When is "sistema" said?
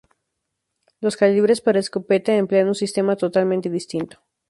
2.73-3.15